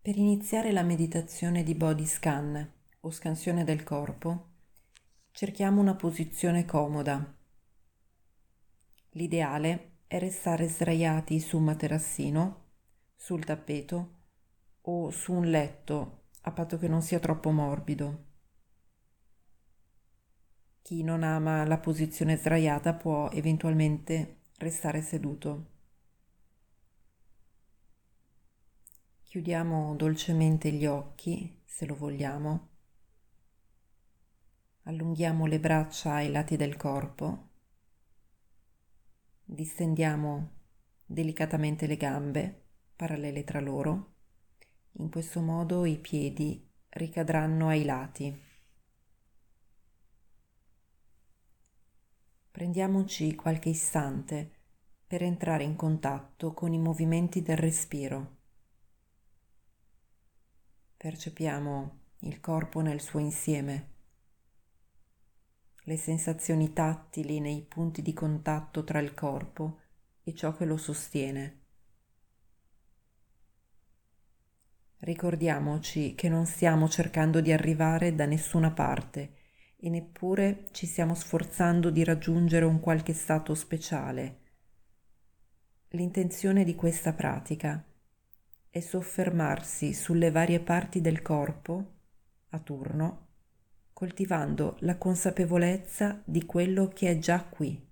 Per 0.00 0.16
iniziare 0.16 0.72
la 0.72 0.82
meditazione 0.82 1.62
di 1.62 1.74
body 1.74 2.06
scan 2.06 2.72
o 3.00 3.10
scansione 3.10 3.64
del 3.64 3.82
corpo, 3.82 4.46
cerchiamo 5.32 5.80
una 5.80 5.96
posizione 5.96 6.64
comoda. 6.64 7.36
L'ideale 9.10 9.98
è 10.06 10.18
restare 10.18 10.68
sdraiati 10.68 11.40
su 11.40 11.58
un 11.58 11.64
materassino, 11.64 12.64
sul 13.16 13.44
tappeto 13.44 14.14
o 14.82 15.10
su 15.10 15.32
un 15.34 15.50
letto, 15.50 16.22
a 16.42 16.52
patto 16.52 16.78
che 16.78 16.88
non 16.88 17.02
sia 17.02 17.18
troppo 17.18 17.50
morbido. 17.50 18.24
Chi 20.80 21.02
non 21.02 21.22
ama 21.22 21.66
la 21.66 21.78
posizione 21.78 22.36
sdraiata 22.36 22.94
può 22.94 23.28
eventualmente 23.30 24.42
restare 24.58 25.02
seduto. 25.02 25.76
Chiudiamo 29.28 29.94
dolcemente 29.94 30.72
gli 30.72 30.86
occhi, 30.86 31.60
se 31.62 31.84
lo 31.84 31.94
vogliamo. 31.94 32.68
Allunghiamo 34.84 35.44
le 35.44 35.60
braccia 35.60 36.14
ai 36.14 36.30
lati 36.30 36.56
del 36.56 36.76
corpo. 36.76 37.48
Distendiamo 39.44 40.52
delicatamente 41.04 41.86
le 41.86 41.98
gambe 41.98 42.62
parallele 42.96 43.44
tra 43.44 43.60
loro. 43.60 44.14
In 44.92 45.10
questo 45.10 45.42
modo 45.42 45.84
i 45.84 45.98
piedi 45.98 46.66
ricadranno 46.88 47.68
ai 47.68 47.84
lati. 47.84 48.34
Prendiamoci 52.50 53.34
qualche 53.34 53.68
istante 53.68 54.52
per 55.06 55.22
entrare 55.22 55.64
in 55.64 55.76
contatto 55.76 56.54
con 56.54 56.72
i 56.72 56.78
movimenti 56.78 57.42
del 57.42 57.58
respiro. 57.58 58.36
Percepiamo 60.98 61.98
il 62.22 62.40
corpo 62.40 62.80
nel 62.80 63.00
suo 63.00 63.20
insieme, 63.20 63.90
le 65.84 65.96
sensazioni 65.96 66.72
tattili 66.72 67.38
nei 67.38 67.62
punti 67.62 68.02
di 68.02 68.12
contatto 68.12 68.82
tra 68.82 68.98
il 68.98 69.14
corpo 69.14 69.78
e 70.24 70.34
ciò 70.34 70.56
che 70.56 70.64
lo 70.64 70.76
sostiene. 70.76 71.60
Ricordiamoci 74.96 76.16
che 76.16 76.28
non 76.28 76.46
stiamo 76.46 76.88
cercando 76.88 77.40
di 77.40 77.52
arrivare 77.52 78.16
da 78.16 78.26
nessuna 78.26 78.72
parte 78.72 79.34
e 79.76 79.88
neppure 79.90 80.66
ci 80.72 80.86
stiamo 80.86 81.14
sforzando 81.14 81.90
di 81.90 82.02
raggiungere 82.02 82.64
un 82.64 82.80
qualche 82.80 83.12
stato 83.12 83.54
speciale. 83.54 84.40
L'intenzione 85.90 86.64
di 86.64 86.74
questa 86.74 87.12
pratica 87.12 87.84
è 88.78 88.80
soffermarsi 88.80 89.92
sulle 89.92 90.30
varie 90.30 90.60
parti 90.60 91.00
del 91.00 91.20
corpo 91.20 91.96
a 92.50 92.58
turno, 92.60 93.26
coltivando 93.92 94.76
la 94.80 94.96
consapevolezza 94.96 96.22
di 96.24 96.46
quello 96.46 96.88
che 96.88 97.10
è 97.10 97.18
già 97.18 97.44
qui. 97.44 97.86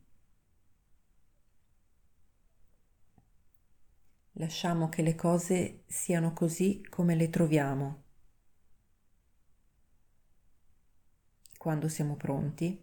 Lasciamo 4.38 4.88
che 4.88 5.02
le 5.02 5.14
cose 5.14 5.82
siano 5.86 6.32
così 6.32 6.84
come 6.88 7.14
le 7.14 7.30
troviamo. 7.30 8.02
Quando 11.58 11.88
siamo 11.88 12.14
pronti, 12.16 12.80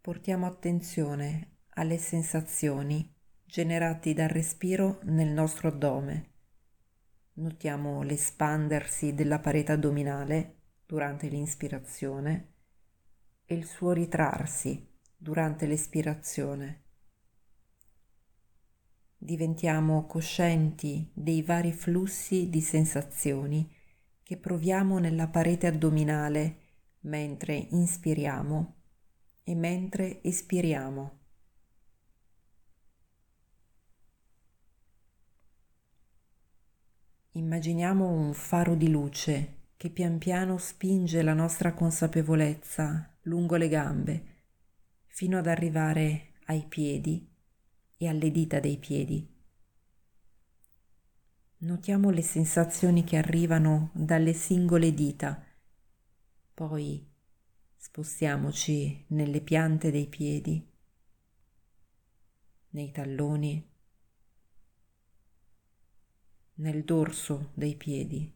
portiamo 0.00 0.46
attenzione 0.46 1.58
alle 1.74 1.98
sensazioni 1.98 3.14
generate 3.44 4.14
dal 4.14 4.28
respiro 4.28 4.98
nel 5.04 5.28
nostro 5.28 5.68
addome 5.68 6.36
Notiamo 7.38 8.02
l'espandersi 8.02 9.14
della 9.14 9.38
parete 9.38 9.70
addominale 9.70 10.56
durante 10.84 11.28
l'inspirazione 11.28 12.54
e 13.44 13.54
il 13.54 13.64
suo 13.64 13.92
ritrarsi 13.92 14.84
durante 15.16 15.66
l'espirazione. 15.66 16.82
Diventiamo 19.16 20.06
coscienti 20.06 21.08
dei 21.14 21.42
vari 21.42 21.72
flussi 21.72 22.50
di 22.50 22.60
sensazioni 22.60 23.72
che 24.24 24.36
proviamo 24.36 24.98
nella 24.98 25.28
parete 25.28 25.68
addominale 25.68 26.56
mentre 27.02 27.54
inspiriamo 27.54 28.74
e 29.44 29.54
mentre 29.54 30.20
espiriamo. 30.24 31.18
Immaginiamo 37.38 38.04
un 38.10 38.34
faro 38.34 38.74
di 38.74 38.90
luce 38.90 39.66
che 39.76 39.90
pian 39.90 40.18
piano 40.18 40.58
spinge 40.58 41.22
la 41.22 41.34
nostra 41.34 41.72
consapevolezza 41.72 43.14
lungo 43.22 43.54
le 43.54 43.68
gambe 43.68 44.24
fino 45.06 45.38
ad 45.38 45.46
arrivare 45.46 46.32
ai 46.46 46.64
piedi 46.66 47.24
e 47.96 48.08
alle 48.08 48.32
dita 48.32 48.58
dei 48.58 48.76
piedi. 48.76 49.24
Notiamo 51.58 52.10
le 52.10 52.22
sensazioni 52.22 53.04
che 53.04 53.16
arrivano 53.16 53.92
dalle 53.94 54.32
singole 54.32 54.92
dita, 54.92 55.40
poi 56.54 57.08
spostiamoci 57.76 59.04
nelle 59.10 59.40
piante 59.42 59.92
dei 59.92 60.08
piedi, 60.08 60.68
nei 62.70 62.90
talloni, 62.90 63.64
nel 66.58 66.84
dorso 66.84 67.50
dei 67.54 67.76
piedi. 67.76 68.34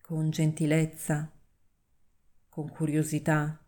Con 0.00 0.30
gentilezza, 0.30 1.30
con 2.48 2.68
curiosità, 2.70 3.60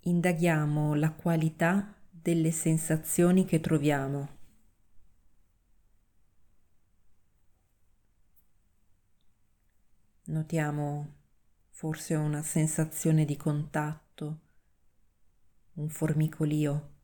indaghiamo 0.00 0.94
la 0.94 1.12
qualità 1.12 1.94
delle 2.10 2.52
sensazioni 2.52 3.44
che 3.44 3.60
troviamo. 3.60 4.34
Notiamo 10.26 11.14
forse 11.70 12.14
una 12.14 12.42
sensazione 12.42 13.24
di 13.24 13.36
contatto, 13.36 14.40
un 15.74 15.88
formicolio 15.88 16.94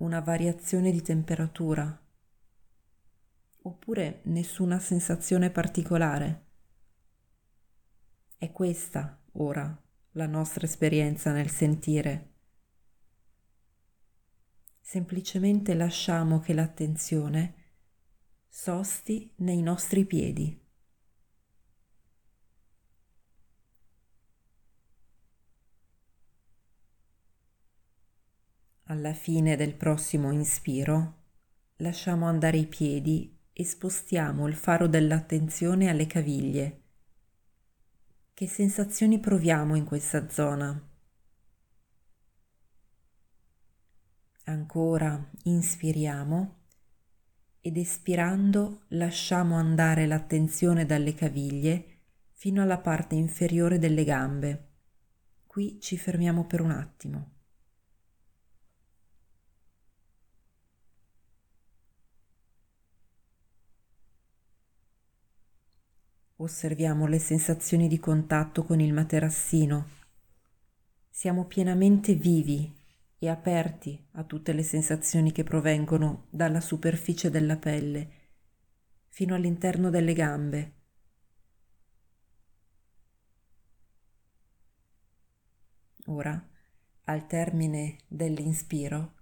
una 0.00 0.20
variazione 0.20 0.90
di 0.90 1.02
temperatura 1.02 1.98
oppure 3.62 4.20
nessuna 4.24 4.78
sensazione 4.78 5.50
particolare. 5.50 6.46
È 8.36 8.50
questa 8.50 9.20
ora 9.32 9.78
la 10.12 10.26
nostra 10.26 10.64
esperienza 10.64 11.32
nel 11.32 11.50
sentire. 11.50 12.28
Semplicemente 14.80 15.74
lasciamo 15.74 16.40
che 16.40 16.54
l'attenzione 16.54 17.54
sosti 18.48 19.32
nei 19.36 19.60
nostri 19.60 20.06
piedi. 20.06 20.59
Alla 28.90 29.12
fine 29.12 29.54
del 29.54 29.76
prossimo 29.76 30.32
inspiro 30.32 31.18
lasciamo 31.76 32.26
andare 32.26 32.56
i 32.56 32.66
piedi 32.66 33.38
e 33.52 33.64
spostiamo 33.64 34.48
il 34.48 34.56
faro 34.56 34.88
dell'attenzione 34.88 35.88
alle 35.88 36.08
caviglie. 36.08 36.82
Che 38.34 38.48
sensazioni 38.48 39.20
proviamo 39.20 39.76
in 39.76 39.84
questa 39.84 40.28
zona? 40.28 40.88
Ancora 44.46 45.30
inspiriamo 45.44 46.56
ed 47.60 47.76
espirando 47.76 48.86
lasciamo 48.88 49.54
andare 49.54 50.08
l'attenzione 50.08 50.84
dalle 50.84 51.14
caviglie 51.14 52.00
fino 52.32 52.60
alla 52.60 52.78
parte 52.78 53.14
inferiore 53.14 53.78
delle 53.78 54.02
gambe. 54.02 54.70
Qui 55.46 55.78
ci 55.80 55.96
fermiamo 55.96 56.44
per 56.44 56.60
un 56.60 56.72
attimo. 56.72 57.38
Osserviamo 66.42 67.06
le 67.06 67.18
sensazioni 67.18 67.86
di 67.86 67.98
contatto 67.98 68.64
con 68.64 68.80
il 68.80 68.94
materassino. 68.94 69.88
Siamo 71.10 71.44
pienamente 71.44 72.14
vivi 72.14 72.74
e 73.18 73.28
aperti 73.28 74.06
a 74.12 74.24
tutte 74.24 74.54
le 74.54 74.62
sensazioni 74.62 75.32
che 75.32 75.44
provengono 75.44 76.28
dalla 76.30 76.62
superficie 76.62 77.28
della 77.28 77.58
pelle 77.58 78.10
fino 79.08 79.34
all'interno 79.34 79.90
delle 79.90 80.14
gambe. 80.14 80.72
Ora, 86.06 86.42
al 87.04 87.26
termine 87.26 87.98
dell'inspiro, 88.08 89.12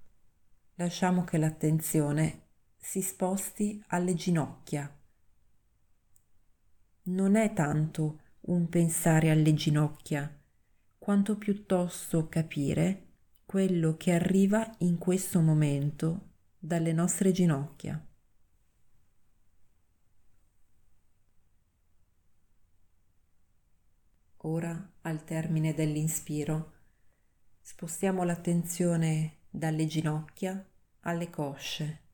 lasciamo 0.76 1.24
che 1.24 1.36
l'attenzione 1.36 2.42
si 2.76 3.02
sposti 3.02 3.82
alle 3.88 4.14
ginocchia. 4.14 4.97
Non 7.08 7.36
è 7.36 7.54
tanto 7.54 8.20
un 8.48 8.68
pensare 8.68 9.30
alle 9.30 9.54
ginocchia, 9.54 10.30
quanto 10.98 11.38
piuttosto 11.38 12.28
capire 12.28 13.06
quello 13.46 13.96
che 13.96 14.12
arriva 14.12 14.74
in 14.80 14.98
questo 14.98 15.40
momento 15.40 16.32
dalle 16.58 16.92
nostre 16.92 17.32
ginocchia. 17.32 18.06
Ora, 24.42 24.92
al 25.00 25.24
termine 25.24 25.72
dell'inspiro, 25.72 26.72
spostiamo 27.62 28.22
l'attenzione 28.22 29.38
dalle 29.48 29.86
ginocchia 29.86 30.62
alle 31.00 31.30
cosce. 31.30 32.07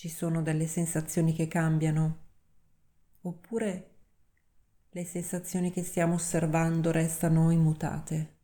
Ci 0.00 0.08
sono 0.08 0.40
delle 0.40 0.66
sensazioni 0.66 1.34
che 1.34 1.46
cambiano? 1.46 2.28
Oppure 3.20 3.90
le 4.88 5.04
sensazioni 5.04 5.70
che 5.70 5.82
stiamo 5.82 6.14
osservando 6.14 6.90
restano 6.90 7.50
immutate? 7.50 8.36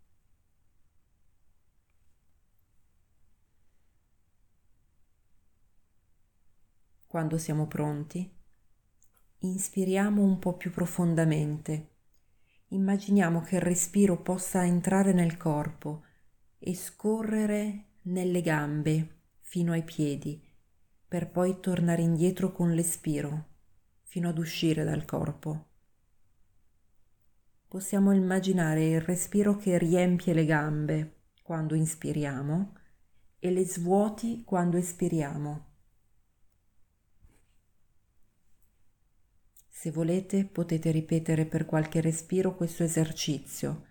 Quando 7.07 7.39
siamo 7.39 7.67
pronti, 7.67 8.31
inspiriamo 9.39 10.23
un 10.23 10.39
po' 10.39 10.59
più 10.59 10.71
profondamente. 10.71 11.93
Immaginiamo 12.69 13.41
che 13.41 13.55
il 13.55 13.63
respiro 13.63 14.21
possa 14.21 14.67
entrare 14.67 15.15
nel 15.15 15.39
corpo 15.39 16.05
e 16.59 16.75
scorrere 16.75 17.93
nelle 18.03 18.43
gambe 18.43 19.21
fino 19.41 19.73
ai 19.73 19.85
piedi, 19.85 20.46
per 21.09 21.31
poi 21.31 21.61
tornare 21.61 22.03
indietro 22.03 22.53
con 22.53 22.73
l'espiro 22.73 23.55
fino 24.03 24.29
ad 24.29 24.39
uscire 24.39 24.85
dal 24.85 25.05
corpo. 25.05 25.67
Possiamo 27.69 28.13
immaginare 28.13 28.89
il 28.89 29.01
respiro 29.01 29.57
che 29.57 29.77
riempie 29.77 30.33
le 30.33 30.45
gambe 30.45 31.17
quando 31.43 31.75
inspiriamo 31.75 32.75
e 33.39 33.51
le 33.51 33.65
svuoti 33.65 34.43
quando 34.45 34.77
espiriamo. 34.77 35.65
Se 39.69 39.91
volete 39.91 40.47
potete 40.47 40.91
ripetere 40.91 41.45
per 41.45 41.67
qualche 41.67 42.01
respiro 42.01 42.57
questo 42.57 42.83
esercizio, 42.83 43.85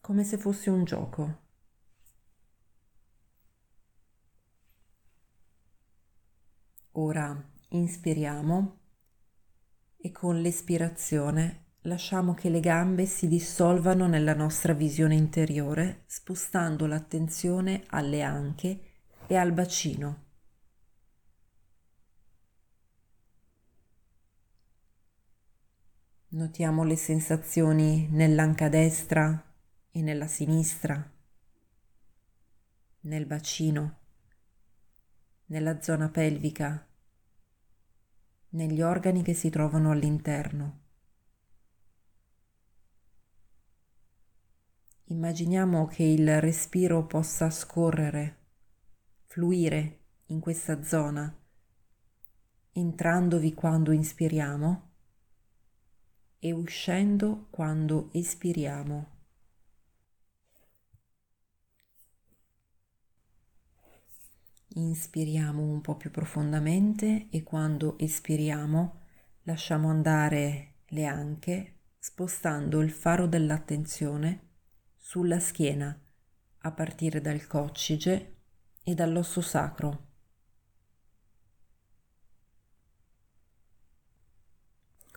come 0.00 0.24
se 0.24 0.38
fosse 0.38 0.70
un 0.70 0.84
gioco. 0.84 1.41
Ora 6.96 7.50
inspiriamo 7.70 8.78
e 9.96 10.12
con 10.12 10.42
l'espirazione 10.42 11.64
lasciamo 11.82 12.34
che 12.34 12.50
le 12.50 12.60
gambe 12.60 13.06
si 13.06 13.28
dissolvano 13.28 14.06
nella 14.06 14.34
nostra 14.34 14.74
visione 14.74 15.14
interiore, 15.14 16.02
spostando 16.06 16.86
l'attenzione 16.86 17.84
alle 17.88 18.22
anche 18.22 18.80
e 19.26 19.36
al 19.36 19.52
bacino. 19.52 20.24
Notiamo 26.28 26.84
le 26.84 26.96
sensazioni 26.96 28.06
nell'anca 28.10 28.68
destra 28.68 29.54
e 29.90 30.02
nella 30.02 30.26
sinistra, 30.26 31.10
nel 33.00 33.26
bacino, 33.26 34.00
nella 35.52 35.82
zona 35.82 36.08
pelvica, 36.08 36.88
negli 38.50 38.80
organi 38.80 39.22
che 39.22 39.34
si 39.34 39.50
trovano 39.50 39.90
all'interno. 39.90 40.80
Immaginiamo 45.04 45.86
che 45.88 46.04
il 46.04 46.40
respiro 46.40 47.04
possa 47.04 47.50
scorrere, 47.50 48.38
fluire 49.26 49.98
in 50.28 50.40
questa 50.40 50.82
zona, 50.82 51.38
entrandovi 52.72 53.52
quando 53.52 53.92
inspiriamo 53.92 54.90
e 56.38 56.52
uscendo 56.52 57.48
quando 57.50 58.08
espiriamo. 58.12 59.11
Inspiriamo 64.74 65.62
un 65.62 65.80
po' 65.80 65.96
più 65.96 66.10
profondamente 66.10 67.28
e 67.30 67.42
quando 67.42 67.98
espiriamo 67.98 69.00
lasciamo 69.42 69.90
andare 69.90 70.74
le 70.88 71.04
anche 71.04 71.74
spostando 71.98 72.80
il 72.80 72.90
faro 72.90 73.26
dell'attenzione 73.26 74.48
sulla 74.96 75.40
schiena 75.40 75.98
a 76.64 76.72
partire 76.72 77.20
dal 77.20 77.46
coccige 77.46 78.36
e 78.82 78.94
dall'osso 78.94 79.40
sacro. 79.40 80.10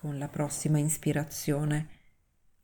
con 0.05 0.19
la 0.19 0.27
prossima 0.27 0.77
ispirazione 0.77 1.89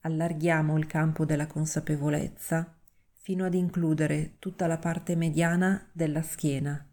allarghiamo 0.02 0.78
il 0.78 0.86
campo 0.86 1.26
della 1.26 1.48
consapevolezza 1.48 2.81
fino 3.22 3.46
ad 3.46 3.54
includere 3.54 4.36
tutta 4.38 4.68
la 4.68 4.78
parte 4.78 5.16
mediana 5.16 5.90
della 5.94 6.22
schiena. 6.22 6.86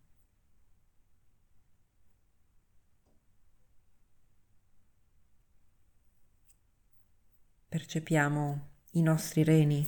Percepiamo 7.68 8.68
i 8.92 9.02
nostri 9.02 9.44
reni, 9.44 9.86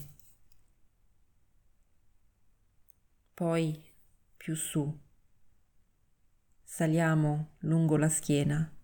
poi 3.33 3.83
più 4.37 4.55
su, 4.55 4.99
saliamo 6.63 7.53
lungo 7.61 7.97
la 7.97 8.09
schiena 8.09 8.75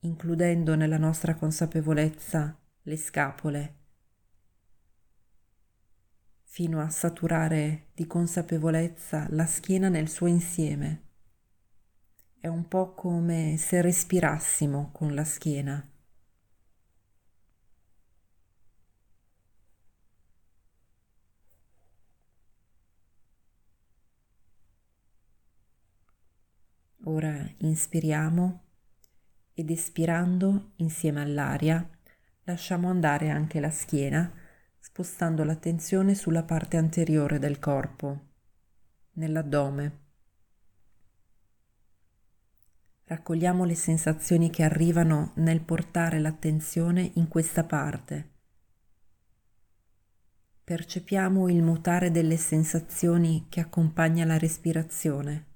includendo 0.00 0.76
nella 0.76 0.98
nostra 0.98 1.34
consapevolezza 1.34 2.56
le 2.82 2.96
scapole, 2.96 3.77
fino 6.50 6.80
a 6.80 6.88
saturare 6.88 7.88
di 7.94 8.06
consapevolezza 8.06 9.26
la 9.30 9.44
schiena 9.44 9.88
nel 9.90 10.08
suo 10.08 10.26
insieme. 10.26 11.02
È 12.40 12.46
un 12.46 12.66
po' 12.66 12.94
come 12.94 13.56
se 13.58 13.82
respirassimo 13.82 14.90
con 14.90 15.14
la 15.14 15.24
schiena. 15.24 15.86
Ora 27.04 27.46
inspiriamo 27.58 28.64
ed 29.52 29.70
espirando 29.70 30.72
insieme 30.76 31.20
all'aria 31.20 31.88
lasciamo 32.48 32.88
andare 32.88 33.28
anche 33.28 33.60
la 33.60 33.70
schiena, 33.70 34.32
spostando 34.98 35.44
l'attenzione 35.44 36.16
sulla 36.16 36.42
parte 36.42 36.76
anteriore 36.76 37.38
del 37.38 37.60
corpo, 37.60 38.30
nell'addome. 39.12 39.98
Raccogliamo 43.04 43.62
le 43.62 43.76
sensazioni 43.76 44.50
che 44.50 44.64
arrivano 44.64 45.34
nel 45.36 45.60
portare 45.60 46.18
l'attenzione 46.18 47.12
in 47.14 47.28
questa 47.28 47.62
parte. 47.62 48.30
Percepiamo 50.64 51.48
il 51.48 51.62
mutare 51.62 52.10
delle 52.10 52.36
sensazioni 52.36 53.46
che 53.48 53.60
accompagna 53.60 54.24
la 54.24 54.36
respirazione. 54.36 55.46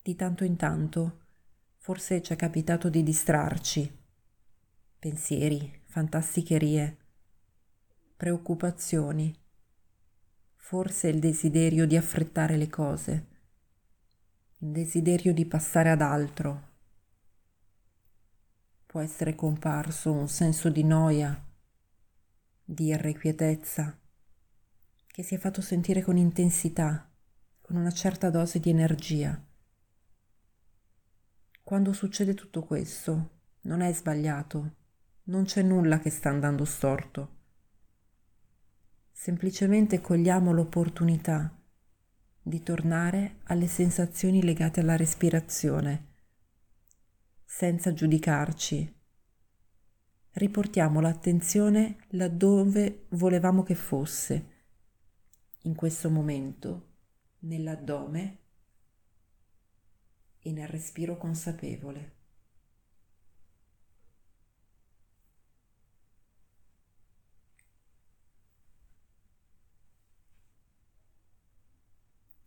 di 0.00 0.14
tanto 0.14 0.42
in 0.42 0.56
tanto 0.56 1.26
forse 1.76 2.22
ci 2.22 2.32
è 2.32 2.36
capitato 2.36 2.88
di 2.88 3.02
distrarci. 3.02 3.97
Pensieri, 5.00 5.80
fantasticherie, 5.84 6.96
preoccupazioni, 8.16 9.32
forse 10.56 11.06
il 11.06 11.20
desiderio 11.20 11.86
di 11.86 11.96
affrettare 11.96 12.56
le 12.56 12.68
cose, 12.68 13.28
il 14.56 14.72
desiderio 14.72 15.32
di 15.32 15.46
passare 15.46 15.90
ad 15.90 16.00
altro. 16.00 16.70
Può 18.86 18.98
essere 18.98 19.36
comparso 19.36 20.10
un 20.10 20.26
senso 20.26 20.68
di 20.68 20.82
noia, 20.82 21.46
di 22.64 22.86
irrequietezza, 22.86 23.96
che 25.06 25.22
si 25.22 25.36
è 25.36 25.38
fatto 25.38 25.60
sentire 25.60 26.02
con 26.02 26.16
intensità, 26.16 27.08
con 27.60 27.76
una 27.76 27.92
certa 27.92 28.30
dose 28.30 28.58
di 28.58 28.70
energia. 28.70 29.40
Quando 31.62 31.92
succede 31.92 32.34
tutto 32.34 32.64
questo, 32.64 33.42
non 33.60 33.80
è 33.80 33.92
sbagliato, 33.92 34.74
non 35.28 35.44
c'è 35.44 35.62
nulla 35.62 35.98
che 35.98 36.10
sta 36.10 36.30
andando 36.30 36.64
storto. 36.64 37.36
Semplicemente 39.10 40.00
cogliamo 40.00 40.52
l'opportunità 40.52 41.54
di 42.40 42.62
tornare 42.62 43.40
alle 43.44 43.66
sensazioni 43.66 44.42
legate 44.42 44.80
alla 44.80 44.96
respirazione, 44.96 46.06
senza 47.44 47.92
giudicarci. 47.92 48.96
Riportiamo 50.30 51.00
l'attenzione 51.00 51.96
laddove 52.10 53.06
volevamo 53.10 53.62
che 53.62 53.74
fosse, 53.74 54.56
in 55.62 55.74
questo 55.74 56.08
momento, 56.08 56.86
nell'addome 57.40 58.38
e 60.38 60.52
nel 60.52 60.68
respiro 60.68 61.18
consapevole. 61.18 62.17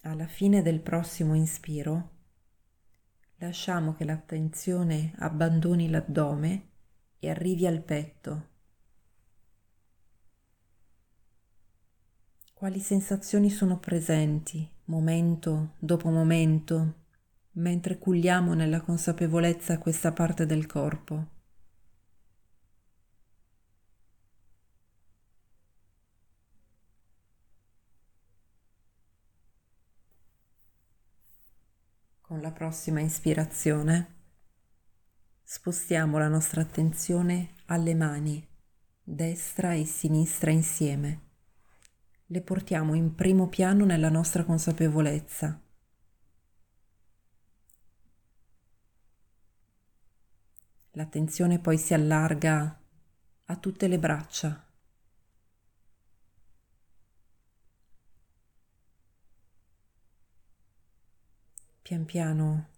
Alla 0.03 0.25
fine 0.25 0.63
del 0.63 0.79
prossimo 0.79 1.35
inspiro, 1.35 2.09
lasciamo 3.35 3.93
che 3.93 4.03
l'attenzione 4.03 5.13
abbandoni 5.19 5.91
l'addome 5.91 6.69
e 7.19 7.29
arrivi 7.29 7.67
al 7.67 7.83
petto. 7.83 8.49
Quali 12.51 12.79
sensazioni 12.79 13.51
sono 13.51 13.77
presenti, 13.77 14.67
momento 14.85 15.75
dopo 15.77 16.09
momento, 16.09 16.93
mentre 17.51 17.99
culliamo 17.99 18.55
nella 18.55 18.81
consapevolezza 18.81 19.77
questa 19.77 20.11
parte 20.11 20.47
del 20.47 20.65
corpo? 20.65 21.40
La 32.41 32.51
prossima 32.51 33.01
ispirazione 33.01 34.15
spostiamo 35.43 36.17
la 36.17 36.27
nostra 36.27 36.61
attenzione 36.61 37.53
alle 37.65 37.93
mani, 37.93 38.43
destra 39.03 39.73
e 39.73 39.85
sinistra 39.85 40.49
insieme. 40.49 41.21
Le 42.25 42.41
portiamo 42.41 42.95
in 42.95 43.13
primo 43.13 43.47
piano 43.47 43.85
nella 43.85 44.09
nostra 44.09 44.43
consapevolezza. 44.43 45.61
L'attenzione 50.93 51.59
poi 51.59 51.77
si 51.77 51.93
allarga 51.93 52.81
a 53.45 53.55
tutte 53.55 53.87
le 53.87 53.99
braccia, 53.99 54.65
pian 61.91 62.05
piano 62.05 62.69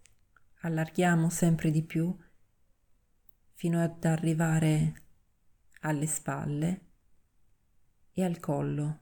allarghiamo 0.62 1.30
sempre 1.30 1.70
di 1.70 1.84
più 1.84 2.12
fino 3.52 3.80
ad 3.80 4.04
arrivare 4.04 5.02
alle 5.82 6.08
spalle 6.08 6.80
e 8.12 8.24
al 8.24 8.40
collo. 8.40 8.98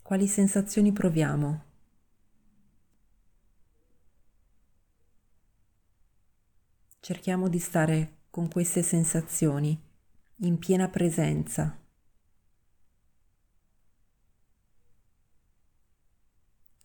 Quali 0.00 0.26
sensazioni 0.26 0.92
proviamo? 0.92 1.64
Cerchiamo 7.00 7.48
di 7.50 7.58
stare 7.58 8.20
con 8.30 8.48
queste 8.48 8.82
sensazioni 8.82 9.78
in 10.36 10.58
piena 10.58 10.88
presenza. 10.88 11.78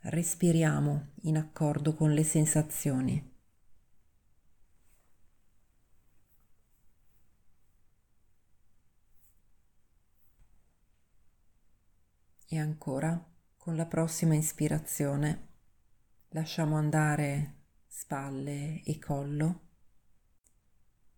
Respiriamo 0.03 1.12
in 1.22 1.38
accordo 1.38 1.93
con 1.93 2.12
le 2.12 2.24
sensazioni. 2.24 3.31
E 12.48 12.60
ancora, 12.60 13.31
con 13.57 13.75
la 13.75 13.86
prossima 13.86 14.36
ispirazione, 14.36 15.48
lasciamo 16.29 16.75
andare 16.75 17.62
spalle 17.88 18.83
e 18.83 19.00
collo 19.00 19.62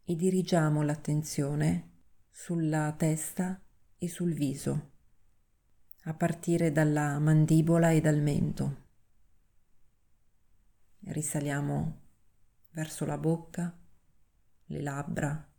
e 0.04 0.16
dirigiamo 0.16 0.82
l'attenzione 0.84 1.92
sulla 2.30 2.94
testa 2.96 3.60
e 3.98 4.08
sul 4.08 4.34
viso 4.34 4.94
a 6.08 6.14
partire 6.14 6.72
dalla 6.72 7.18
mandibola 7.20 7.92
e 7.92 8.00
dal 8.00 8.22
mento. 8.22 8.84
Risaliamo 11.00 12.02
verso 12.72 13.06
la 13.06 13.18
bocca, 13.18 13.76
le 14.66 14.82
labbra, 14.82 15.50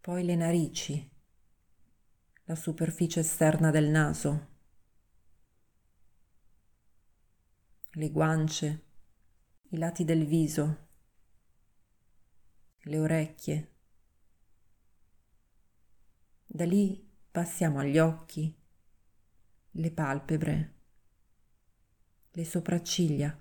poi 0.00 0.22
le 0.22 0.36
narici, 0.36 1.10
la 2.44 2.54
superficie 2.54 3.20
esterna 3.20 3.70
del 3.70 3.88
naso, 3.88 4.48
le 7.92 8.10
guance, 8.10 8.84
i 9.70 9.78
lati 9.78 10.04
del 10.04 10.26
viso, 10.26 10.88
le 12.80 12.98
orecchie, 12.98 13.75
da 16.56 16.64
lì 16.64 17.06
passiamo 17.30 17.80
agli 17.80 17.98
occhi, 17.98 18.52
le 19.72 19.90
palpebre, 19.90 20.74
le 22.30 22.44
sopracciglia, 22.46 23.38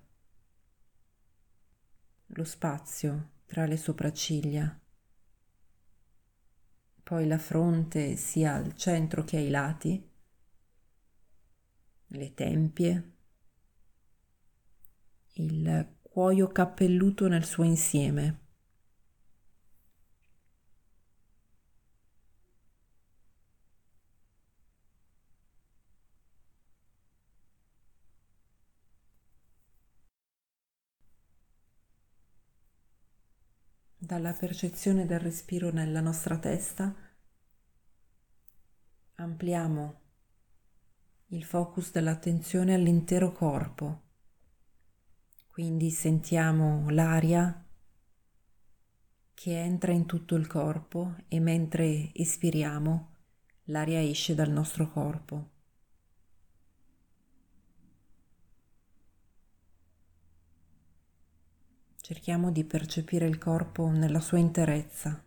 lo 2.25 2.43
spazio 2.43 3.29
tra 3.45 3.65
le 3.65 3.77
sopracciglia, 3.77 4.79
poi 7.03 7.25
la 7.25 7.37
fronte 7.37 8.17
sia 8.17 8.55
al 8.55 8.75
centro 8.75 9.23
che 9.23 9.37
ai 9.37 9.49
lati, 9.49 10.09
le 12.07 12.33
tempie, 12.33 13.13
il 15.35 15.97
cuoio 16.01 16.49
cappelluto 16.49 17.29
nel 17.29 17.45
suo 17.45 17.63
insieme. 17.63 18.44
Dalla 34.05 34.33
percezione 34.33 35.07
del 35.07 35.19
respiro 35.19 35.71
nella 35.71 35.99
nostra 35.99 36.37
testa, 36.37 36.93
ampliamo 39.15 40.01
il 41.29 41.43
focus 41.43 41.91
dell'attenzione 41.91 42.75
all'intero 42.75 43.31
corpo. 43.31 44.03
Quindi 45.47 45.89
sentiamo 45.89 46.87
l'aria 46.91 47.65
che 49.33 49.59
entra 49.59 49.91
in 49.91 50.05
tutto 50.05 50.35
il 50.35 50.45
corpo 50.45 51.15
e 51.27 51.39
mentre 51.39 52.11
espiriamo 52.13 53.13
l'aria 53.65 54.01
esce 54.01 54.35
dal 54.35 54.51
nostro 54.51 54.91
corpo. 54.91 55.53
Cerchiamo 62.05 62.51
di 62.51 62.63
percepire 62.63 63.25
il 63.25 63.39
corpo 63.39 63.87
nella 63.89 64.19
sua 64.19 64.37
interezza. 64.37 65.25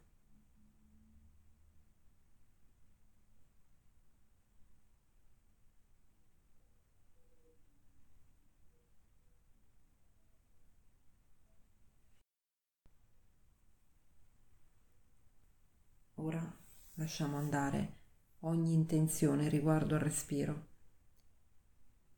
Ora 16.15 16.57
lasciamo 16.95 17.39
andare 17.39 17.97
ogni 18.43 18.73
intenzione 18.73 19.49
riguardo 19.49 19.97
al 19.97 20.01
respiro. 20.01 20.67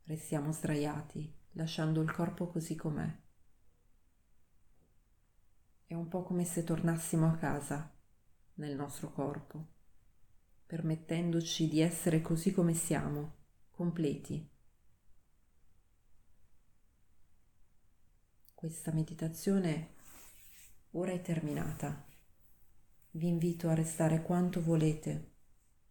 Restiamo 0.03 0.51
sdraiati, 0.51 1.33
lasciando 1.53 1.99
il 2.03 2.11
corpo 2.11 2.45
così 2.45 2.75
com'è. 2.75 3.20
È 5.91 5.93
un 5.93 6.07
po' 6.07 6.23
come 6.23 6.45
se 6.45 6.63
tornassimo 6.63 7.27
a 7.27 7.35
casa 7.35 7.93
nel 8.53 8.77
nostro 8.77 9.11
corpo, 9.11 9.67
permettendoci 10.65 11.67
di 11.67 11.81
essere 11.81 12.21
così 12.21 12.53
come 12.53 12.73
siamo, 12.73 13.33
completi. 13.71 14.49
Questa 18.53 18.93
meditazione 18.93 19.95
ora 20.91 21.11
è 21.11 21.19
terminata. 21.19 22.05
Vi 23.11 23.27
invito 23.27 23.67
a 23.67 23.73
restare 23.73 24.21
quanto 24.21 24.63
volete 24.63 25.31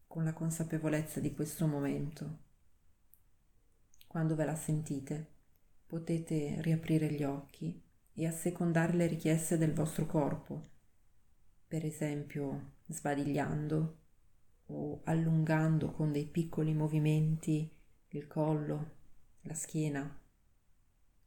con 0.06 0.24
la 0.24 0.32
consapevolezza 0.32 1.20
di 1.20 1.34
questo 1.34 1.66
momento. 1.66 2.38
Quando 4.06 4.34
ve 4.34 4.46
la 4.46 4.56
sentite, 4.56 5.30
potete 5.84 6.58
riaprire 6.62 7.12
gli 7.12 7.22
occhi 7.22 7.88
e 8.20 8.26
assecondare 8.26 8.92
le 8.92 9.06
richieste 9.06 9.56
del 9.56 9.72
vostro 9.72 10.04
corpo, 10.04 10.68
per 11.66 11.86
esempio 11.86 12.72
sbadigliando 12.86 13.98
o 14.66 15.00
allungando 15.04 15.90
con 15.92 16.12
dei 16.12 16.26
piccoli 16.26 16.74
movimenti 16.74 17.74
il 18.08 18.26
collo, 18.26 18.90
la 19.42 19.54
schiena 19.54 20.20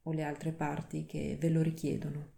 o 0.03 0.11
le 0.11 0.23
altre 0.23 0.51
parti 0.51 1.07
che 1.07 1.35
ve 1.39 1.49
lo 1.49 1.63
richiedono. 1.63 2.32